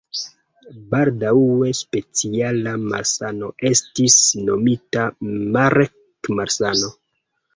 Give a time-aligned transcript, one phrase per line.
[0.93, 5.05] Baldaŭe speciala malsano estis nomita
[5.57, 6.91] Marek-malsano.